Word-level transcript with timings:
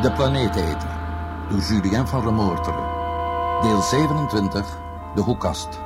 De 0.00 0.12
Planeeteter, 0.12 0.88
door 1.50 1.58
Julien 1.58 2.06
van 2.06 2.22
Remoorteren. 2.22 2.84
Deel 3.62 3.80
27, 3.80 4.78
De 5.14 5.20
Hoekast. 5.20 5.80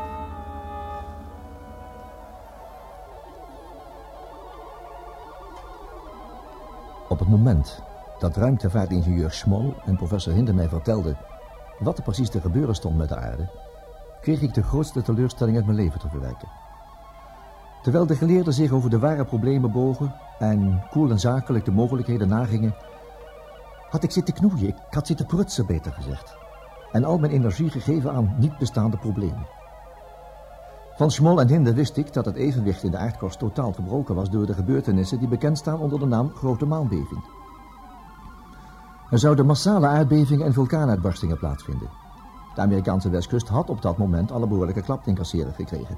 Op 7.09 7.19
het 7.19 7.29
moment 7.29 7.83
dat 8.19 8.37
ruimtevaartingenieur 8.37 9.31
Schmoll 9.31 9.75
en 9.85 9.97
professor 9.97 10.33
Hinder 10.33 10.55
mij 10.55 10.69
vertelden 10.69 11.17
wat 11.79 11.97
er 11.97 12.05
precies 12.05 12.31
te 12.31 12.41
gebeuren 12.41 12.75
stond 12.75 12.97
met 12.97 13.09
de 13.09 13.17
aarde, 13.17 13.49
kreeg 14.21 14.41
ik 14.41 14.55
de 14.55 14.63
grootste 14.63 15.03
teleurstelling 15.03 15.57
uit 15.57 15.67
mijn 15.67 15.79
leven 15.79 16.01
te 16.01 16.09
verwerken. 16.09 16.49
Terwijl 17.83 18.07
de 18.07 18.17
geleerden 18.17 18.53
zich 18.53 18.71
over 18.71 18.91
de 18.91 18.99
ware 18.99 19.25
problemen 19.25 19.73
bogen 19.73 20.15
en 20.39 20.83
koel 20.91 21.11
en 21.11 21.21
zakelijk 21.21 21.65
de 21.65 21.73
mogelijkheden 21.73 22.29
nagingen, 22.29 22.75
had 23.95 24.03
ik 24.03 24.11
zitten 24.11 24.35
knoeien, 24.35 24.69
ik 24.69 24.95
had 24.95 25.07
zitten 25.07 25.27
prutsen, 25.27 25.67
beter 25.67 25.93
gezegd. 25.93 26.37
En 26.93 27.05
al 27.05 27.19
mijn 27.19 27.33
energie 27.33 27.71
gegeven 27.71 28.13
aan 28.13 28.35
niet 28.39 28.59
bestaande 28.59 28.97
problemen. 28.97 29.47
Van 30.97 31.11
Schmoll 31.11 31.39
en 31.39 31.49
Hinder 31.49 31.75
wist 31.75 31.97
ik 31.97 32.13
dat 32.13 32.25
het 32.25 32.37
evenwicht 32.37 32.83
in 32.83 32.91
de 32.91 32.97
aardkorst 32.97 33.39
totaal 33.39 33.73
verbroken 33.73 34.15
was 34.15 34.31
door 34.31 34.47
de 34.47 34.55
gebeurtenissen 34.55 35.19
die 35.19 35.29
bekend 35.29 35.59
staan 35.59 35.79
onder 35.79 35.99
de 35.99 36.07
naam 36.07 36.31
Grote 36.35 36.67
Maanbeving. 36.67 37.25
Er 39.11 39.19
zouden 39.19 39.47
massale 39.47 39.87
aardbevingen 39.87 40.47
en 40.47 40.53
vulkaanuitbarstingen 40.53 41.39
plaatsvinden. 41.39 41.89
De 42.55 42.61
Amerikaanse 42.61 43.11
westkust 43.11 43.49
had 43.49 43.71
op 43.71 43.83
dat 43.83 43.99
moment 43.99 44.33
alle 44.33 44.47
behoorlijke 44.47 44.83
klap 44.83 45.07
incasseren 45.07 45.55
gekregen. 45.55 45.97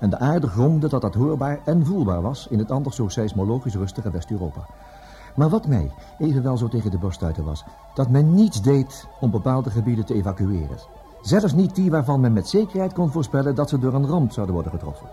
En 0.00 0.10
de 0.10 0.18
aarde 0.18 0.46
gromde 0.46 0.88
dat 0.88 1.00
dat 1.00 1.14
hoorbaar 1.14 1.60
en 1.64 1.86
voelbaar 1.86 2.22
was 2.22 2.46
in 2.50 2.58
het 2.58 2.70
anders 2.70 2.96
zo 2.96 3.08
seismologisch 3.08 3.74
rustige 3.74 4.10
West-Europa. 4.10 4.66
Maar 5.38 5.48
wat 5.48 5.66
mij 5.66 5.90
evenwel 6.18 6.56
zo 6.56 6.68
tegen 6.68 6.90
de 6.90 6.98
borst 6.98 7.16
stuiten 7.16 7.44
was, 7.44 7.64
dat 7.94 8.08
men 8.08 8.34
niets 8.34 8.62
deed 8.62 9.06
om 9.20 9.30
bepaalde 9.30 9.70
gebieden 9.70 10.04
te 10.04 10.14
evacueren. 10.14 10.78
Zelfs 11.22 11.52
niet 11.52 11.74
die 11.74 11.90
waarvan 11.90 12.20
men 12.20 12.32
met 12.32 12.48
zekerheid 12.48 12.92
kon 12.92 13.10
voorspellen 13.10 13.54
dat 13.54 13.68
ze 13.68 13.78
door 13.78 13.94
een 13.94 14.06
ramp 14.06 14.32
zouden 14.32 14.54
worden 14.54 14.72
getroffen. 14.72 15.08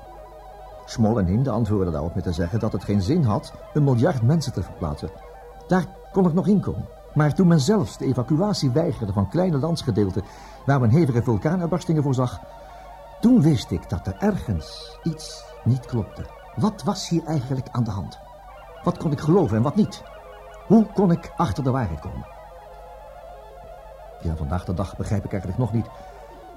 Schmoll 0.85 1.17
en 1.17 1.25
Hinde 1.25 1.49
antwoordden 1.49 1.91
daarop 1.91 2.15
met 2.15 2.23
te 2.23 2.31
zeggen 2.31 2.59
dat 2.59 2.71
het 2.71 2.83
geen 2.83 3.01
zin 3.01 3.23
had 3.23 3.53
een 3.73 3.83
miljard 3.83 4.21
mensen 4.21 4.53
te 4.53 4.63
verplaatsen. 4.63 5.09
Daar 5.67 5.85
kon 6.11 6.25
ik 6.25 6.33
nog 6.33 6.47
in 6.47 6.59
komen. 6.59 6.87
Maar 7.13 7.35
toen 7.35 7.47
men 7.47 7.59
zelfs 7.59 7.97
de 7.97 8.05
evacuatie 8.05 8.71
weigerde 8.71 9.13
van 9.13 9.29
kleine 9.29 9.57
landsgedeelten 9.57 10.23
waar 10.65 10.79
men 10.79 10.89
hevige 10.89 11.23
vulkaanuitbarstingen 11.23 12.03
voorzag, 12.03 12.39
toen 13.21 13.41
wist 13.41 13.71
ik 13.71 13.89
dat 13.89 14.07
er 14.07 14.15
ergens 14.19 14.99
iets 15.03 15.43
niet 15.63 15.85
klopte. 15.85 16.25
Wat 16.55 16.83
was 16.83 17.09
hier 17.09 17.23
eigenlijk 17.25 17.67
aan 17.71 17.83
de 17.83 17.91
hand? 17.91 18.19
Wat 18.83 18.97
kon 18.97 19.11
ik 19.11 19.19
geloven 19.19 19.57
en 19.57 19.63
wat 19.63 19.75
niet? 19.75 20.03
Hoe 20.67 20.85
kon 20.93 21.11
ik 21.11 21.33
achter 21.37 21.63
de 21.63 21.71
waarheid 21.71 21.99
komen? 21.99 22.25
Ja, 24.21 24.35
vandaag 24.35 24.65
de 24.65 24.73
dag 24.73 24.97
begrijp 24.97 25.25
ik 25.25 25.31
eigenlijk 25.31 25.61
nog 25.61 25.73
niet 25.73 25.87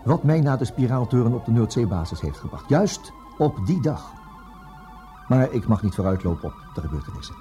wat 0.04 0.22
mij 0.22 0.40
na 0.40 0.56
de 0.56 0.64
spiraaltoren 0.64 1.34
op 1.34 1.44
de 1.44 1.50
Noordzeebasis 1.50 2.20
heeft 2.20 2.38
gebracht. 2.38 2.68
Juist 2.68 3.12
op 3.38 3.66
die 3.66 3.82
dag. 3.82 4.12
Maar 5.28 5.52
ik 5.52 5.66
mag 5.66 5.82
niet 5.82 5.94
vooruitlopen 5.94 6.48
op 6.48 6.74
de 6.74 6.80
gebeurtenissen. 6.80 7.34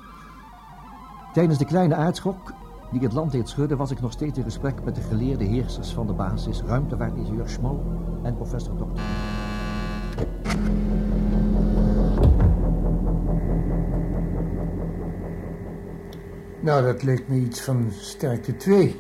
Tijdens 1.34 1.58
de 1.58 1.66
kleine 1.66 1.96
aardschok 1.96 2.54
die 2.92 3.02
het 3.02 3.14
land 3.14 3.32
deed 3.32 3.50
schudden... 3.50 3.78
was 3.78 3.92
ik 3.92 4.02
nog 4.02 4.12
steeds 4.12 4.38
in 4.38 4.44
gesprek 4.44 4.84
met 4.84 4.96
de 4.96 5.02
geleerde 5.02 5.44
heersers 5.44 5.94
van 5.94 6.08
de 6.08 6.14
basis... 6.14 6.62
ruimtevaartingenieur 6.62 7.50
Schmoll 7.50 7.80
en 8.24 8.36
professor 8.36 8.78
Dokter. 8.78 9.04
Nou, 16.68 16.84
dat 16.84 17.04
leek 17.04 17.28
me 17.28 17.36
iets 17.36 17.62
van 17.62 17.88
sterkte 18.00 18.58
2. 18.58 19.00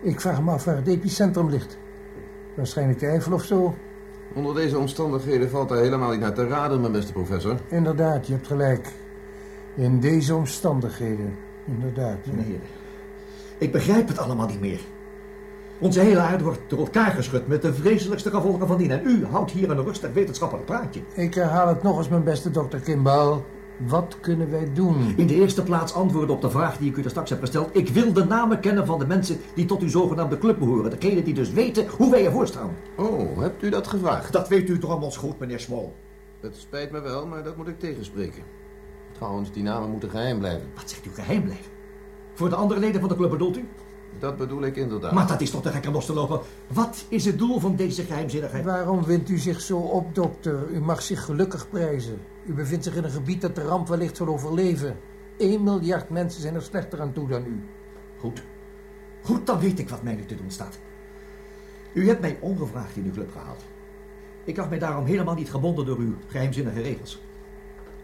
Ik 0.00 0.20
vraag 0.20 0.42
me 0.42 0.50
af 0.50 0.64
waar 0.64 0.76
het 0.76 0.86
epicentrum 0.86 1.50
ligt. 1.50 1.78
Waarschijnlijk 2.54 2.98
de 2.98 3.06
Eifel 3.06 3.32
of 3.32 3.44
zo. 3.44 3.74
Onder 4.34 4.54
deze 4.54 4.78
omstandigheden 4.78 5.50
valt 5.50 5.68
daar 5.68 5.78
helemaal 5.78 6.10
niet 6.10 6.20
naar 6.20 6.34
te 6.34 6.46
raden, 6.46 6.80
mijn 6.80 6.92
beste 6.92 7.12
professor. 7.12 7.56
Inderdaad, 7.68 8.26
je 8.26 8.32
hebt 8.32 8.46
gelijk. 8.46 8.92
In 9.74 10.00
deze 10.00 10.34
omstandigheden, 10.34 11.36
inderdaad. 11.66 12.18
ja. 12.22 12.32
Meneer, 12.32 12.60
ik 13.58 13.72
begrijp 13.72 14.08
het 14.08 14.18
allemaal 14.18 14.46
niet 14.46 14.60
meer. 14.60 14.80
Onze 15.78 16.00
hele 16.00 16.20
aarde 16.20 16.44
wordt 16.44 16.60
door 16.66 16.78
elkaar 16.78 17.10
geschud 17.10 17.46
met 17.46 17.62
de 17.62 17.74
vreselijkste 17.74 18.30
gevolgen 18.30 18.66
van 18.66 18.76
dien. 18.76 18.90
En 18.90 19.02
u 19.04 19.26
houdt 19.26 19.50
hier 19.50 19.70
een 19.70 19.84
rustig 19.84 20.12
wetenschappelijk 20.12 20.66
praatje. 20.66 21.00
Ik 21.14 21.34
herhaal 21.34 21.68
het 21.68 21.82
nog 21.82 21.98
eens, 21.98 22.08
mijn 22.08 22.24
beste 22.24 22.50
dokter 22.50 22.80
Kimball. 22.80 23.42
Wat 23.86 24.16
kunnen 24.20 24.50
wij 24.50 24.72
doen? 24.74 25.14
In 25.16 25.26
de 25.26 25.34
eerste 25.34 25.62
plaats 25.62 25.94
antwoorden 25.94 26.34
op 26.34 26.40
de 26.40 26.50
vraag 26.50 26.76
die 26.76 26.90
ik 26.90 26.96
u 26.96 27.00
daar 27.00 27.10
straks 27.10 27.30
heb 27.30 27.40
gesteld. 27.40 27.76
Ik 27.76 27.88
wil 27.88 28.12
de 28.12 28.24
namen 28.24 28.60
kennen 28.60 28.86
van 28.86 28.98
de 28.98 29.06
mensen 29.06 29.40
die 29.54 29.66
tot 29.66 29.82
uw 29.82 29.88
zogenaamde 29.88 30.38
club 30.38 30.58
behoren. 30.58 30.90
Degenen 30.90 31.24
die 31.24 31.34
dus 31.34 31.50
weten 31.50 31.86
hoe 31.96 32.10
wij 32.10 32.24
ervoor 32.24 32.46
staan. 32.46 32.70
Oh, 32.96 33.38
hebt 33.38 33.62
u 33.62 33.68
dat 33.70 33.86
gevraagd? 33.86 34.32
Dat 34.32 34.48
weet 34.48 34.68
u 34.68 34.78
toch 34.78 34.90
allemaal 34.90 35.10
goed, 35.10 35.38
meneer 35.38 35.60
Smol. 35.60 35.94
Het 36.40 36.56
spijt 36.56 36.90
me 36.90 37.00
wel, 37.00 37.26
maar 37.26 37.42
dat 37.42 37.56
moet 37.56 37.68
ik 37.68 37.78
tegenspreken. 37.78 38.42
Trouwens, 39.12 39.52
die 39.52 39.62
namen 39.62 39.90
moeten 39.90 40.10
geheim 40.10 40.38
blijven. 40.38 40.68
Wat 40.74 40.90
zegt 40.90 41.06
u 41.06 41.10
geheim 41.14 41.42
blijven? 41.42 41.70
Voor 42.34 42.48
de 42.48 42.54
andere 42.54 42.80
leden 42.80 43.00
van 43.00 43.08
de 43.08 43.16
club 43.16 43.30
bedoelt 43.30 43.56
u? 43.56 43.68
Dat 44.18 44.36
bedoel 44.36 44.62
ik 44.62 44.76
inderdaad. 44.76 45.12
Maar 45.12 45.26
dat 45.26 45.40
is 45.40 45.50
toch 45.50 45.62
te 45.62 45.70
gek 45.70 45.86
om 45.86 45.92
los 45.92 46.06
te 46.06 46.12
lopen. 46.12 46.40
Wat 46.72 47.04
is 47.08 47.24
het 47.24 47.38
doel 47.38 47.60
van 47.60 47.76
deze 47.76 48.02
geheimzinnigheid? 48.02 48.64
Waarom 48.64 49.04
wint 49.04 49.28
u 49.28 49.38
zich 49.38 49.60
zo 49.60 49.78
op, 49.78 50.14
dokter? 50.14 50.68
U 50.70 50.80
mag 50.80 51.02
zich 51.02 51.24
gelukkig 51.24 51.68
prijzen. 51.68 52.18
U 52.48 52.52
bevindt 52.52 52.84
zich 52.84 52.96
in 52.96 53.04
een 53.04 53.10
gebied 53.10 53.40
dat 53.40 53.54
de 53.54 53.62
ramp 53.62 53.88
wellicht 53.88 54.16
zal 54.16 54.26
overleven. 54.26 54.96
1 55.36 55.62
miljard 55.62 56.08
mensen 56.08 56.40
zijn 56.40 56.54
er 56.54 56.62
slechter 56.62 57.00
aan 57.00 57.12
toe 57.12 57.28
dan 57.28 57.44
u. 57.46 57.60
Goed. 58.18 58.42
Goed, 59.22 59.46
dan 59.46 59.58
weet 59.58 59.78
ik 59.78 59.88
wat 59.88 60.02
mij 60.02 60.14
nu 60.14 60.24
te 60.24 60.36
doen 60.36 60.50
staat. 60.50 60.78
U 61.92 62.08
hebt 62.08 62.20
mij 62.20 62.36
ongevraagd 62.40 62.96
in 62.96 63.04
uw 63.04 63.12
club 63.12 63.32
gehaald. 63.32 63.64
Ik 64.44 64.58
acht 64.58 64.68
mij 64.68 64.78
daarom 64.78 65.04
helemaal 65.04 65.34
niet 65.34 65.50
gebonden 65.50 65.86
door 65.86 65.98
uw 65.98 66.14
geheimzinnige 66.26 66.80
regels. 66.80 67.22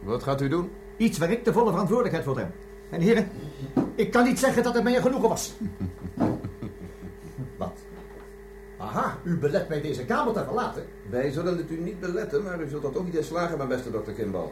Wat 0.03 0.23
gaat 0.23 0.41
u 0.41 0.49
doen? 0.49 0.71
Iets 0.97 1.19
waar 1.19 1.31
ik 1.31 1.45
de 1.45 1.53
volle 1.53 1.71
verantwoordelijkheid 1.71 2.25
voor 2.25 2.39
heb. 2.39 2.53
En 2.91 3.01
heren, 3.01 3.29
ik 3.95 4.11
kan 4.11 4.25
niet 4.25 4.39
zeggen 4.39 4.63
dat 4.63 4.75
het 4.75 4.83
mij 4.83 4.97
een 4.97 5.03
genoegen 5.03 5.29
was. 5.29 5.53
Aha, 8.95 9.19
u 9.25 9.37
belet 9.37 9.69
mij 9.69 9.81
deze 9.81 10.05
kamer 10.05 10.33
te 10.33 10.45
verlaten. 10.45 10.85
Wij 11.11 11.31
zullen 11.31 11.57
het 11.57 11.71
u 11.71 11.77
niet 11.77 12.01
beletten, 12.01 12.43
maar 12.43 12.61
u 12.61 12.69
zult 12.69 12.83
dat 12.83 12.97
ook 12.97 13.05
niet 13.05 13.15
in 13.15 13.25
slagen, 13.25 13.57
mijn 13.57 13.69
beste 13.69 13.91
dokter 13.91 14.13
Kimball. 14.13 14.49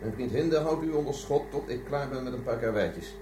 Mijn 0.00 0.12
vriend 0.12 0.30
Hinde 0.30 0.58
houdt 0.58 0.84
u 0.84 0.90
onder 0.90 1.14
schot 1.14 1.42
tot 1.50 1.62
ik 1.66 1.80
klaar 1.84 2.08
ben 2.08 2.24
met 2.24 2.32
een 2.32 2.42
paar 2.42 2.58
karweitjes. 2.58 3.16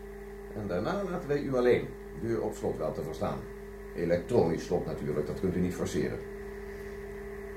En 0.55 0.67
daarna 0.67 1.03
laten 1.11 1.29
wij 1.29 1.43
u 1.43 1.57
alleen, 1.57 1.89
deur 2.21 2.43
op 2.43 2.55
slot 2.55 2.79
wel 2.79 2.93
te 2.93 3.03
verstaan. 3.03 3.39
Elektronisch 3.97 4.65
slot 4.65 4.87
natuurlijk, 4.87 5.27
dat 5.27 5.41
kunt 5.41 5.57
u 5.57 5.61
niet 5.61 5.75
forceren. 5.75 6.19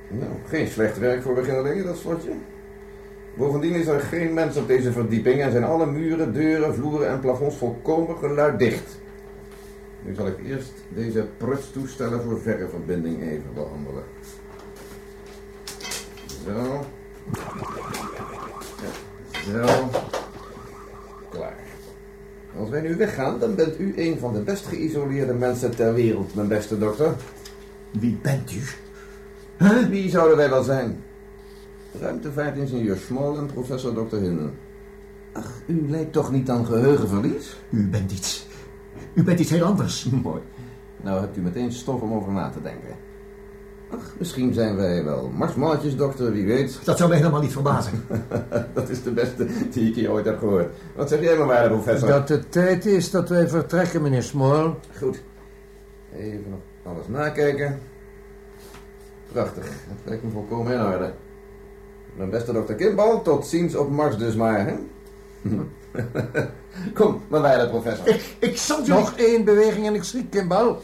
Nou, 0.09 0.31
geen 0.47 0.67
slecht 0.67 0.97
werk 0.97 1.21
voor 1.21 1.35
beginnelingen, 1.35 1.85
dat 1.85 1.97
slotje. 1.97 2.31
Bovendien 3.37 3.73
is 3.73 3.87
er 3.87 3.99
geen 3.99 4.33
mens 4.33 4.57
op 4.57 4.67
deze 4.67 4.91
verdieping 4.91 5.41
en 5.41 5.51
zijn 5.51 5.63
alle 5.63 5.85
muren, 5.85 6.33
deuren, 6.33 6.75
vloeren 6.75 7.09
en 7.09 7.19
plafonds 7.19 7.57
volkomen 7.57 8.17
geluiddicht. 8.17 9.03
Nu 10.05 10.13
zal 10.13 10.27
ik 10.27 10.37
eerst 10.45 10.73
deze 10.89 11.27
prutstoestellen 11.37 12.21
voor 12.21 12.41
verreverbinding 12.41 13.21
even 13.21 13.53
behandelen. 13.53 14.03
Zo. 16.45 16.85
Ja, 19.51 19.65
Zo. 19.65 19.89
Klaar. 21.29 21.63
Als 22.57 22.69
wij 22.69 22.81
nu 22.81 22.95
weggaan, 22.95 23.39
dan 23.39 23.55
bent 23.55 23.79
u 23.79 23.93
een 23.95 24.19
van 24.19 24.33
de 24.33 24.39
best 24.39 24.65
geïsoleerde 24.65 25.33
mensen 25.33 25.75
ter 25.75 25.93
wereld, 25.93 26.35
mijn 26.35 26.47
beste 26.47 26.77
dokter. 26.77 27.15
Wie 27.91 28.17
bent 28.21 28.51
u? 28.51 28.61
Wie 29.89 30.09
zouden 30.09 30.37
wij 30.37 30.49
wel 30.49 30.63
zijn? 30.63 31.03
Ruimtevaartingenieur 31.99 32.97
Schmoll 32.97 33.37
en 33.37 33.45
professor 33.45 34.07
Dr. 34.07 34.15
Hinden. 34.15 34.53
Ach, 35.31 35.51
u 35.65 35.89
lijkt 35.89 36.13
toch 36.13 36.31
niet 36.31 36.49
aan 36.49 36.65
geheugenverlies? 36.65 37.55
U 37.69 37.87
bent 37.87 38.11
iets. 38.11 38.44
U 39.15 39.23
bent 39.23 39.39
iets 39.39 39.49
heel 39.49 39.65
anders. 39.65 40.09
Mooi. 40.23 40.41
Nou 41.01 41.19
hebt 41.19 41.37
u 41.37 41.41
meteen 41.41 41.71
stof 41.71 42.01
om 42.01 42.13
over 42.13 42.31
na 42.31 42.49
te 42.49 42.61
denken. 42.61 42.95
Ach, 43.89 44.13
misschien 44.17 44.53
zijn 44.53 44.75
wij 44.75 45.03
wel 45.03 45.31
marsmannetjes, 45.35 45.95
dokter, 45.95 46.31
wie 46.31 46.45
weet. 46.45 46.79
Dat 46.83 46.97
zou 46.97 47.09
mij 47.09 47.17
helemaal 47.17 47.41
niet 47.41 47.51
verbazen. 47.51 48.05
dat 48.73 48.89
is 48.89 49.03
de 49.03 49.11
beste 49.11 49.47
die 49.71 49.89
ik 49.89 49.95
hier 49.95 50.11
ooit 50.11 50.25
heb 50.25 50.39
gehoord. 50.39 50.73
Wat 50.95 51.09
zeg 51.09 51.21
jij 51.21 51.37
maar, 51.37 51.47
waarde 51.47 51.69
professor? 51.69 52.07
Dat 52.07 52.29
het 52.29 52.51
tijd 52.51 52.85
is 52.85 53.11
dat 53.11 53.29
wij 53.29 53.47
vertrekken, 53.47 54.01
meneer 54.01 54.23
Small. 54.23 54.73
Goed. 54.97 55.21
Even 56.15 56.49
nog 56.49 56.93
alles 56.93 57.07
nakijken. 57.07 57.79
Prachtig. 59.31 59.63
Dat 59.63 59.97
lijkt 60.03 60.23
me 60.23 60.29
volkomen 60.29 60.73
in 60.73 60.81
orde. 60.81 61.13
Mijn 62.15 62.29
beste 62.29 62.53
dokter 62.53 62.75
Kimball, 62.75 63.19
tot 63.23 63.45
ziens 63.45 63.75
op 63.75 63.89
Mars 63.89 64.17
dus 64.17 64.35
maar, 64.35 64.65
hè? 64.65 64.75
Kom, 66.93 67.21
maar 67.29 67.41
wij 67.41 67.59
de 67.59 67.69
professor. 67.69 68.07
Ik, 68.07 68.35
ik. 68.39 68.87
Nog 68.87 69.13
één 69.15 69.45
beweging 69.45 69.87
en 69.87 69.95
ik 69.95 70.03
schiet, 70.03 70.29
Kimbal. 70.29 70.81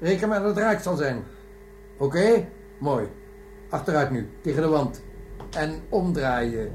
Reken 0.00 0.28
maar 0.28 0.42
dat 0.42 0.56
het 0.56 0.82
zal 0.82 0.96
zijn. 0.96 1.24
Oké? 1.98 2.48
Mooi. 2.78 3.08
Achteruit 3.70 4.10
nu, 4.10 4.30
tegen 4.42 4.62
de 4.62 4.68
wand. 4.68 5.02
En 5.50 5.82
omdraaien. 5.88 6.72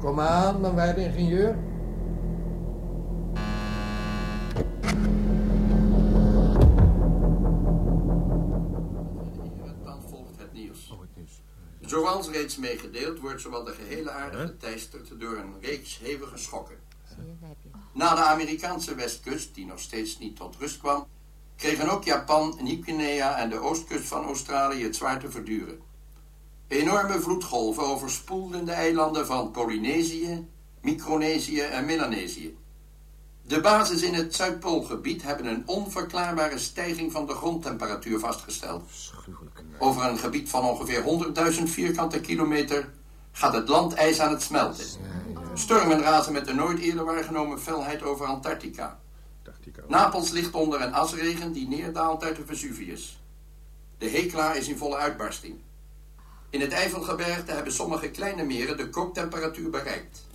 Kom 0.00 0.20
aan, 0.20 0.62
dan 0.62 0.74
wij 0.74 0.94
de 0.94 1.00
ingenieur. 1.00 1.56
Dan 9.84 10.02
volgt 10.08 10.38
het 10.38 10.52
nieuws. 10.52 10.94
Het 11.00 11.16
nieuws. 11.16 11.42
Zoals 11.80 12.30
reeds 12.30 12.56
meegedeeld 12.56 13.20
wordt 13.20 13.40
zowel 13.40 13.64
de 13.64 13.72
gehele 13.72 14.10
aarde 14.10 14.36
geteisterd 14.36 15.20
door 15.20 15.36
een 15.36 15.54
reeks 15.60 15.98
hevige 16.02 16.36
schokken. 16.36 16.76
Na 17.92 18.14
de 18.14 18.22
Amerikaanse 18.22 18.94
westkust, 18.94 19.54
die 19.54 19.66
nog 19.66 19.80
steeds 19.80 20.18
niet 20.18 20.36
tot 20.36 20.56
rust 20.58 20.78
kwam, 20.78 21.06
kregen 21.56 21.88
ook 21.88 22.04
Japan, 22.04 22.58
Nieuw-Guinea 22.62 23.36
en 23.36 23.50
de 23.50 23.58
oostkust 23.58 24.08
van 24.08 24.24
Australië 24.24 24.82
het 24.82 24.96
zwaar 24.96 25.20
te 25.20 25.30
verduren. 25.30 25.80
Enorme 26.68 27.20
vloedgolven 27.20 27.82
overspoelden 27.82 28.64
de 28.64 28.72
eilanden 28.72 29.26
van 29.26 29.50
Polynesië, 29.50 30.48
Micronesië 30.80 31.60
en 31.60 31.84
Melanesië. 31.84 32.56
De 33.42 33.60
bases 33.60 34.02
in 34.02 34.14
het 34.14 34.34
Zuidpoolgebied 34.34 35.22
hebben 35.22 35.46
een 35.46 35.62
onverklaarbare 35.66 36.58
stijging 36.58 37.12
van 37.12 37.26
de 37.26 37.34
grondtemperatuur 37.34 38.18
vastgesteld. 38.18 38.90
Over 39.78 40.04
een 40.04 40.18
gebied 40.18 40.48
van 40.48 40.64
ongeveer 40.64 41.02
100.000 41.52 41.62
vierkante 41.62 42.20
kilometer 42.20 42.90
gaat 43.32 43.52
het 43.52 43.68
landijs 43.68 44.20
aan 44.20 44.30
het 44.30 44.42
smelten. 44.42 44.86
Stormen 45.60 46.00
razen 46.00 46.32
met 46.32 46.46
de 46.46 46.54
nooit 46.54 46.78
eerder 46.78 47.04
waargenomen 47.04 47.60
felheid 47.60 48.02
over 48.02 48.26
Antarctica. 48.26 48.98
Napels 49.88 50.30
ligt 50.30 50.54
onder 50.54 50.80
een 50.80 50.94
asregen 50.94 51.52
die 51.52 51.68
neerdaalt 51.68 52.24
uit 52.24 52.36
de 52.36 52.46
Vesuvius. 52.46 53.20
De 53.98 54.10
Hekla 54.10 54.52
is 54.54 54.68
in 54.68 54.76
volle 54.76 54.96
uitbarsting. 54.96 55.58
In 56.50 56.60
het 56.60 56.72
Eifelgebergte 56.72 57.52
hebben 57.52 57.72
sommige 57.72 58.10
kleine 58.10 58.44
meren 58.44 58.76
de 58.76 58.88
kooktemperatuur 58.88 59.70
bereikt. 59.70 60.26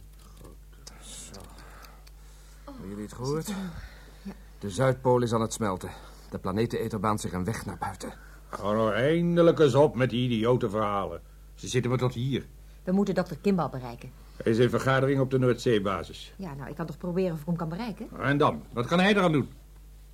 Hebben 2.63 2.89
jullie 2.89 3.03
het 3.03 3.13
gehoord? 3.13 3.53
De 4.59 4.69
Zuidpool 4.69 5.21
is 5.21 5.33
aan 5.33 5.41
het 5.41 5.53
smelten. 5.53 5.89
De 6.29 6.37
planeteneter 6.37 6.99
baant 6.99 7.21
zich 7.21 7.33
een 7.33 7.45
weg 7.45 7.65
naar 7.65 7.77
buiten. 7.77 8.13
Hou 8.49 8.75
nou 8.75 8.93
eindelijk 8.93 9.59
eens 9.59 9.75
op 9.75 9.95
met 9.95 10.09
die 10.09 10.29
idiote 10.29 10.69
verhalen. 10.69 11.21
Ze 11.55 11.67
zitten 11.67 11.89
maar 11.89 11.99
tot 11.99 12.13
hier. 12.13 12.45
We 12.83 12.91
moeten 12.91 13.15
dokter 13.15 13.37
Kimball 13.37 13.69
bereiken. 13.69 14.24
Er 14.37 14.47
is 14.47 14.57
een 14.57 14.69
vergadering 14.69 15.19
op 15.19 15.31
de 15.31 15.39
Noordzeebasis. 15.39 16.33
Ja, 16.35 16.53
nou, 16.53 16.69
ik 16.69 16.75
kan 16.75 16.85
toch 16.85 16.97
proberen 16.97 17.33
of 17.33 17.39
ik 17.39 17.45
hem 17.45 17.55
kan 17.55 17.69
bereiken? 17.69 18.07
En 18.19 18.37
dan? 18.37 18.63
Wat 18.73 18.85
kan 18.85 18.99
hij 18.99 19.09
eraan 19.09 19.31
doen? 19.31 19.49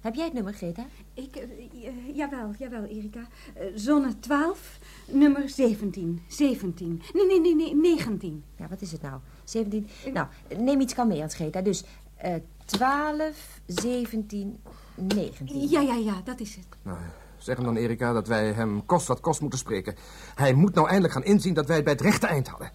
Heb 0.02 0.16
jij 0.16 0.26
het 0.26 0.34
nummer, 0.34 0.54
Greta? 0.54 0.86
Ik, 1.14 1.36
eh, 1.36 1.44
eh, 1.88 2.16
jawel, 2.16 2.54
jawel, 2.58 2.84
Erika. 2.84 3.28
Eh, 3.54 3.66
zone 3.76 4.20
12, 4.20 4.80
nummer 5.08 5.50
17. 5.50 6.22
17. 6.28 7.02
Nee, 7.14 7.26
nee, 7.26 7.40
nee, 7.40 7.56
nee, 7.56 7.76
19. 7.76 8.44
Ja, 8.56 8.68
wat 8.68 8.82
is 8.82 8.92
het 8.92 9.02
nou? 9.02 9.20
17. 9.44 9.88
Nou, 10.14 10.28
neem 10.58 10.82
iets 10.82 10.94
kalmerends, 10.94 11.36
Greta. 11.36 11.62
Dus 11.62 11.84
eh 12.16 12.36
12, 12.66 13.62
17, 13.66 14.60
19. 14.96 15.70
Ja, 15.70 15.82
ja, 15.82 15.96
ja, 15.96 16.22
dat 16.24 16.40
is 16.40 16.56
het. 16.56 16.66
Nou, 16.82 16.98
zeg 17.38 17.56
hem 17.56 17.66
dan, 17.66 17.76
Erika, 17.76 18.14
dat 18.14 18.28
wij 18.28 18.52
hem 18.52 18.86
kost 18.86 19.08
wat 19.08 19.20
kost 19.20 19.42
moeten 19.42 19.60
spreken. 19.60 19.96
Hij 20.36 20.54
moet 20.54 20.74
nou 20.74 20.88
eindelijk 20.88 21.14
gaan 21.14 21.24
inzien 21.24 21.54
dat 21.54 21.66
wij 21.66 21.76
het 21.76 21.84
bij 21.84 21.94
het 21.94 22.02
rechte 22.02 22.28
eind 22.28 22.48
hadden. 22.48 22.72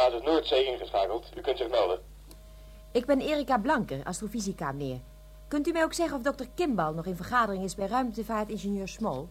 Basis 0.00 0.22
Noordzee 0.22 0.64
ingeschakeld. 0.64 1.26
U 1.36 1.40
kunt 1.40 1.58
zich 1.58 1.68
melden. 1.68 2.00
Ik 2.92 3.06
ben 3.06 3.20
Erika 3.20 3.58
Blanker, 3.58 4.04
astrofysica, 4.04 4.72
meneer. 4.72 5.00
Kunt 5.48 5.66
u 5.66 5.72
mij 5.72 5.82
ook 5.82 5.92
zeggen 5.92 6.16
of 6.16 6.22
dokter 6.22 6.48
Kimball 6.54 6.92
nog 6.92 7.06
in 7.06 7.16
vergadering 7.16 7.64
is 7.64 7.74
bij 7.74 7.86
ruimtevaartingenieur 7.86 8.88
Smol? 8.88 9.28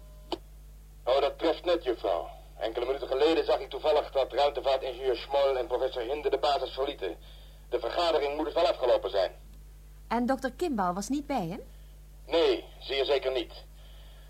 Oh, 1.04 1.22
dat 1.22 1.38
treft 1.40 1.66
net, 1.66 1.84
juffrouw. 1.84 2.30
Enkele 2.60 2.86
minuten 2.86 3.08
geleden 3.08 3.46
zag 3.46 3.60
ik 3.60 3.70
toevallig 3.70 4.12
dat 4.12 4.34
ruimtevaartingenieur 4.34 5.16
Schmoll 5.16 5.56
en 5.56 5.68
professor 5.68 6.02
Hinde 6.02 6.30
de 6.30 6.38
basis 6.38 6.74
verlieten. 6.74 7.18
De 7.70 7.80
vergadering 7.80 8.36
moet 8.36 8.46
dus 8.46 8.54
wel 8.54 8.68
afgelopen 8.68 9.10
zijn. 9.10 9.32
En 10.08 10.26
dokter 10.26 10.52
Kimball 10.52 10.94
was 10.94 11.10
niet 11.10 11.26
bij 11.26 11.48
hem? 11.48 11.62
Nee, 12.28 12.66
zeer 12.80 13.06
zeker 13.06 13.32
niet. 13.32 13.54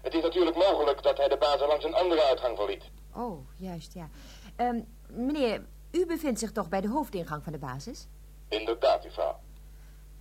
Het 0.02 0.14
is 0.14 0.22
natuurlijk 0.22 0.56
mogelijk 0.56 1.04
dat 1.04 1.18
hij 1.18 1.28
de 1.28 1.38
basis 1.38 1.68
langs 1.68 1.86
een 1.86 1.96
andere 1.96 2.24
uitgang 2.24 2.58
verliet. 2.58 2.84
Oh, 3.16 3.48
juist, 3.58 3.94
ja. 3.94 4.10
Ehm, 4.56 4.80
meneer, 5.08 5.62
u 5.92 6.06
bevindt 6.06 6.40
zich 6.40 6.52
toch 6.52 6.70
bij 6.70 6.82
de 6.82 6.90
hoofdingang 6.90 7.44
van 7.44 7.54
de 7.54 7.60
basis? 7.60 8.08
Inderdaad, 8.48 9.04
juffrouw. 9.04 9.40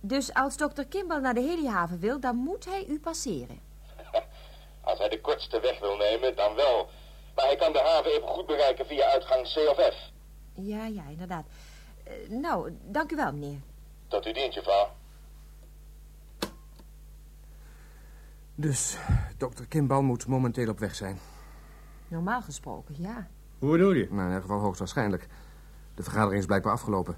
Dus 0.01 0.33
als 0.33 0.57
dokter 0.57 0.87
Kimball 0.87 1.19
naar 1.19 1.33
de 1.33 1.41
helihaven 1.41 1.99
wil, 1.99 2.19
dan 2.19 2.35
moet 2.35 2.65
hij 2.65 2.85
u 2.87 2.99
passeren. 2.99 3.59
Als 4.81 4.99
hij 4.99 5.09
de 5.09 5.21
kortste 5.21 5.59
weg 5.59 5.79
wil 5.79 5.97
nemen, 5.97 6.35
dan 6.35 6.55
wel. 6.55 6.89
Maar 7.35 7.45
hij 7.45 7.55
kan 7.55 7.71
de 7.73 7.79
haven 7.79 8.11
even 8.11 8.27
goed 8.27 8.45
bereiken 8.45 8.85
via 8.85 9.05
uitgang 9.05 9.43
C 9.53 9.57
of 9.69 9.93
F. 9.93 10.11
Ja, 10.53 10.85
ja, 10.85 11.03
inderdaad. 11.09 11.45
Eh, 12.03 12.29
nou, 12.29 12.77
dank 12.83 13.11
u 13.11 13.15
wel, 13.15 13.31
meneer. 13.31 13.59
Tot 14.07 14.25
uw 14.25 14.33
dienst, 14.33 14.53
juffrouw. 14.53 14.89
Dus, 18.55 18.97
dokter 19.37 19.67
Kimball 19.67 20.01
moet 20.01 20.27
momenteel 20.27 20.69
op 20.69 20.79
weg 20.79 20.95
zijn. 20.95 21.19
Normaal 22.07 22.41
gesproken, 22.41 22.95
ja. 22.97 23.27
Hoe 23.59 23.71
bedoel 23.71 23.91
je? 23.91 24.07
Nou, 24.09 24.19
in 24.19 24.25
ieder 24.25 24.41
geval 24.41 24.59
hoogstwaarschijnlijk. 24.59 25.27
De 25.99 26.05
vergadering 26.05 26.39
is 26.39 26.45
blijkbaar 26.45 26.73
afgelopen. 26.73 27.17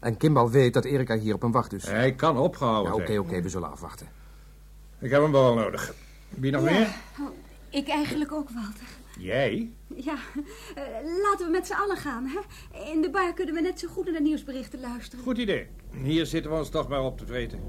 En 0.00 0.16
Kimball 0.16 0.48
weet 0.48 0.74
dat 0.74 0.84
Erika 0.84 1.18
hier 1.18 1.34
op 1.34 1.42
hem 1.42 1.52
wacht, 1.52 1.70
dus... 1.70 1.84
Hij 1.84 2.14
kan 2.14 2.38
opgehouden 2.38 2.92
Ja, 2.92 3.02
oké, 3.02 3.18
oké, 3.18 3.42
we 3.42 3.48
zullen 3.48 3.70
afwachten. 3.70 4.06
Ik 4.98 5.10
heb 5.10 5.22
hem 5.22 5.32
wel 5.32 5.54
nodig. 5.54 5.94
Wie 6.28 6.52
nog 6.52 6.62
meer? 6.62 6.94
Oh, 7.20 7.28
ik 7.70 7.88
eigenlijk 7.88 8.32
ook, 8.32 8.50
Walter. 8.50 8.86
Jij? 9.18 9.70
Ja, 9.94 10.14
eh, 10.74 10.82
laten 11.22 11.46
we 11.46 11.50
met 11.50 11.66
z'n 11.66 11.72
allen 11.72 11.96
gaan, 11.96 12.26
hè? 12.26 12.40
In 12.92 13.02
de 13.02 13.10
bar 13.10 13.32
kunnen 13.32 13.54
we 13.54 13.60
net 13.60 13.78
zo 13.78 13.88
goed 13.88 14.04
naar 14.04 14.14
de 14.14 14.20
nieuwsberichten 14.20 14.80
luisteren. 14.80 15.24
Goed 15.24 15.38
idee. 15.38 15.66
Hier 16.02 16.26
zitten 16.26 16.50
we 16.50 16.56
ons 16.56 16.68
toch 16.68 16.88
maar 16.88 17.02
op 17.02 17.18
te 17.18 17.26
vreten. 17.26 17.60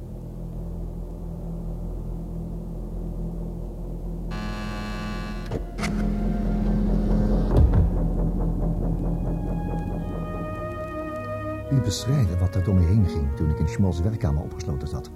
Wat 12.40 12.56
er 12.56 12.64
door 12.64 12.76
me 12.76 12.86
heen 12.86 13.08
ging 13.08 13.36
toen 13.36 13.50
ik 13.50 13.60
in 13.60 13.70
Schmols 13.70 14.00
werkkamer 14.00 14.44
opgesloten 14.44 14.88
zat, 14.88 15.10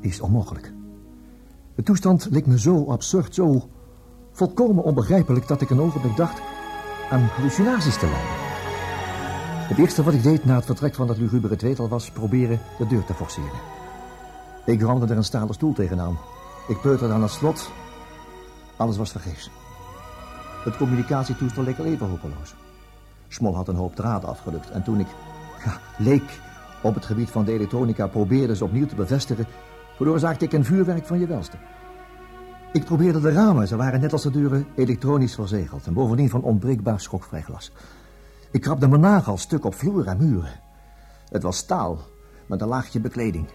is 0.00 0.20
onmogelijk. 0.20 0.72
De 1.74 1.82
toestand 1.82 2.28
leek 2.30 2.46
me 2.46 2.58
zo 2.58 2.84
absurd, 2.84 3.34
zo 3.34 3.68
volkomen 4.32 4.84
onbegrijpelijk 4.84 5.48
dat 5.48 5.60
ik 5.60 5.70
een 5.70 5.80
ogenblik 5.80 6.16
dacht 6.16 6.40
aan 7.10 7.20
hallucinaties 7.20 7.98
te 7.98 8.06
lijden. 8.06 8.44
Het 9.68 9.78
eerste 9.78 10.02
wat 10.02 10.14
ik 10.14 10.22
deed 10.22 10.44
na 10.44 10.54
het 10.54 10.64
vertrek 10.64 10.94
van 10.94 11.06
dat 11.06 11.18
lugubere 11.18 11.56
tweetal 11.56 11.88
was 11.88 12.10
proberen 12.10 12.60
de 12.78 12.86
deur 12.86 13.04
te 13.04 13.14
forceren. 13.14 13.60
Ik 14.64 14.82
ramde 14.82 15.06
er 15.06 15.16
een 15.16 15.24
stalen 15.24 15.54
stoel 15.54 15.72
tegenaan. 15.72 16.18
Ik 16.68 16.80
peuterde 16.80 17.14
aan 17.14 17.22
het 17.22 17.30
slot. 17.30 17.70
Alles 18.76 18.96
was 18.96 19.10
vergeefs. 19.10 19.50
Het 20.64 20.76
communicatietoestel 20.76 21.62
leek 21.62 21.78
al 21.78 21.84
even 21.84 22.08
hopeloos. 22.08 22.54
Smol 23.28 23.54
had 23.54 23.68
een 23.68 23.76
hoop 23.76 23.96
draden 23.96 24.28
afgelukt 24.28 24.70
en 24.70 24.82
toen 24.82 25.00
ik 25.00 25.06
ja, 25.64 25.80
leek 25.98 26.40
op 26.82 26.94
het 26.94 27.04
gebied 27.04 27.30
van 27.30 27.44
de 27.44 27.52
elektronica 27.52 28.06
probeerde 28.06 28.56
ze 28.56 28.64
opnieuw 28.64 28.86
te 28.86 28.94
bevestigen, 28.94 29.46
veroorzaakte 29.96 30.44
ik 30.44 30.52
een 30.52 30.64
vuurwerk 30.64 31.06
van 31.06 31.18
je 31.18 31.26
welste. 31.26 31.56
Ik 32.72 32.84
probeerde 32.84 33.20
de 33.20 33.32
ramen, 33.32 33.68
ze 33.68 33.76
waren 33.76 34.00
net 34.00 34.12
als 34.12 34.22
de 34.22 34.30
deuren 34.30 34.66
elektronisch 34.74 35.34
verzegeld 35.34 35.86
en 35.86 35.92
bovendien 35.92 36.30
van 36.30 36.42
onbreekbaar 36.42 37.00
schokvrij 37.00 37.42
glas. 37.42 37.72
Ik 38.50 38.60
krabde 38.60 38.88
mijn 38.88 39.00
nagel 39.00 39.36
stuk 39.36 39.64
op 39.64 39.74
vloer 39.74 40.06
en 40.06 40.16
muren. 40.16 40.60
Het 41.28 41.42
was 41.42 41.56
staal 41.56 41.98
met 42.46 42.60
een 42.60 42.68
laagje 42.68 43.00
bekleding. 43.00 43.46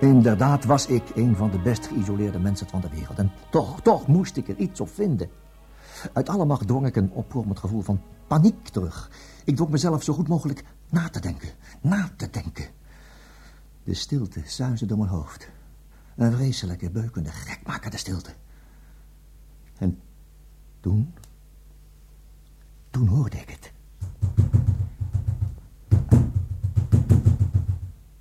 Inderdaad 0.00 0.64
was 0.64 0.86
ik 0.86 1.02
een 1.14 1.36
van 1.36 1.50
de 1.50 1.58
best 1.58 1.86
geïsoleerde 1.86 2.38
mensen 2.38 2.68
van 2.68 2.80
de 2.80 2.88
wereld. 2.88 3.18
En 3.18 3.32
toch, 3.50 3.80
toch 3.80 4.06
moest 4.06 4.36
ik 4.36 4.48
er 4.48 4.56
iets 4.56 4.80
op 4.80 4.88
vinden. 4.88 5.28
Uit 6.12 6.28
alle 6.28 6.44
macht 6.44 6.66
dwong 6.66 6.86
ik 6.86 6.96
een 6.96 7.10
opkomend 7.12 7.58
gevoel 7.58 7.82
van 7.82 8.00
paniek 8.26 8.68
terug. 8.68 9.10
Ik 9.44 9.56
dwong 9.56 9.70
mezelf 9.70 10.02
zo 10.02 10.12
goed 10.12 10.28
mogelijk 10.28 10.64
na 10.90 11.08
te 11.08 11.20
denken, 11.20 11.48
na 11.80 12.10
te 12.16 12.30
denken. 12.30 12.66
De 13.84 13.94
stilte 13.94 14.42
suisde 14.44 14.86
door 14.86 14.98
mijn 14.98 15.10
hoofd. 15.10 15.48
Een 16.16 16.32
vreselijke, 16.32 16.90
beukende, 16.90 17.30
gekmakende 17.30 17.96
stilte. 17.96 18.30
En 19.78 20.00
toen... 20.80 21.14
Toen 22.90 23.08
hoorde 23.08 23.36
ik 23.36 23.50
het. 23.50 23.72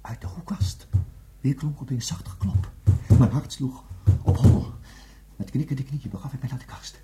Uit 0.01 0.21
de 0.21 0.27
hoekkast. 0.27 0.88
Weer 1.41 1.55
klonk 1.55 1.81
opeens 1.81 2.07
zacht 2.07 2.27
geklop. 2.27 2.71
Mijn 3.17 3.31
hart 3.31 3.53
sloeg 3.53 3.83
op 4.21 4.38
hol. 4.38 4.65
Met 5.35 5.50
knikkende 5.50 5.83
knieën 5.83 6.09
begaf 6.09 6.33
ik 6.33 6.39
mij 6.41 6.50
naar 6.50 6.59
de 6.59 6.65
kast. 6.65 7.01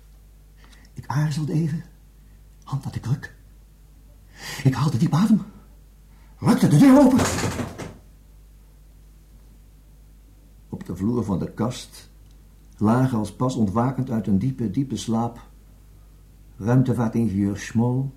Ik 0.92 1.06
aarzelde 1.06 1.52
even. 1.52 1.84
Hand 2.72 2.84
aan 2.84 2.92
de 2.92 3.00
kruk. 3.00 3.34
Ik 4.64 4.74
haalde 4.74 4.96
diep 4.96 5.14
adem. 5.14 5.42
Rukte 6.38 6.68
de 6.68 6.78
deur 6.78 6.98
open. 6.98 7.18
Op 10.68 10.86
de 10.86 10.96
vloer 10.96 11.24
van 11.24 11.38
de 11.38 11.52
kast 11.52 12.10
lagen 12.76 13.18
als 13.18 13.32
pas 13.32 13.54
ontwakend 13.54 14.10
uit 14.10 14.26
een 14.26 14.38
diepe, 14.38 14.70
diepe 14.70 14.96
slaap 14.96 15.48
ruimtevaartingenieur 16.56 17.56
Schmol 17.56 18.12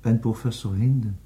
en 0.00 0.20
professor 0.20 0.74
Hinden. 0.74 1.18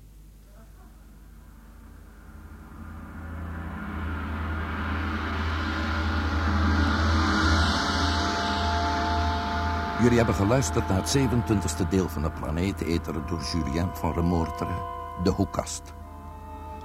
Jullie 10.03 10.17
hebben 10.17 10.35
geluisterd 10.35 10.89
naar 10.89 11.03
het 11.03 11.19
27e 11.19 11.89
deel 11.89 12.09
van 12.09 12.23
de 12.23 12.31
Planeeteter 12.31 13.27
door 13.27 13.43
Julien 13.53 13.89
van 13.93 14.13
Remoorteren, 14.13 14.77
De 15.23 15.31
Hoekast. 15.31 15.83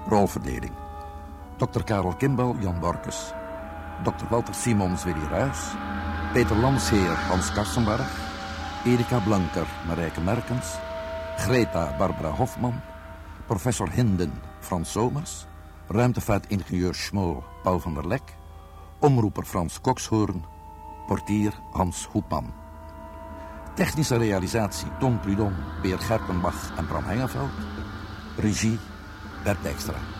Rolverdeling. 0.07 0.71
Dr. 1.55 1.83
Karel 1.83 2.15
Kimbal, 2.15 2.55
Jan 2.59 2.79
Borkes. 2.79 3.33
Dr. 4.03 4.25
Walter 4.29 4.53
Simons, 4.53 5.03
Willy 5.03 5.25
Ruys. 5.29 5.59
Peter 6.33 6.57
Lansheer, 6.57 7.15
Hans 7.27 7.51
Karsenberg. 7.51 8.11
Erika 8.85 9.19
Blanker, 9.19 9.67
Marijke 9.87 10.21
Merkens. 10.21 10.75
Greta, 11.37 11.95
Barbara 11.97 12.29
Hofman. 12.29 12.81
Professor 13.45 13.89
Hinden, 13.89 14.33
Frans 14.59 14.91
Somers. 14.91 15.47
Ruimtevaartingenieur 15.87 16.93
Schmol, 16.95 17.43
Paul 17.63 17.79
van 17.79 17.93
der 17.93 18.07
Lek. 18.07 18.35
Omroeper 18.99 19.43
Frans 19.45 19.81
Kokshoorn. 19.81 20.45
Portier 21.07 21.53
Hans 21.71 22.07
Hoepman. 22.11 22.66
Technische 23.77 24.17
realisatie 24.17 24.87
Ton 24.99 25.19
Prudon, 25.19 25.53
Beert 25.83 26.01
Gertenbach 26.01 26.71
en 26.77 26.87
Bram 26.87 27.05
Hengeveld. 27.05 27.51
Regie 28.39 28.79
Bert 29.43 29.63
Dijkstra. 29.63 30.15